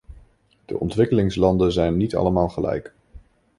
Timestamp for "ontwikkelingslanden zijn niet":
0.79-2.15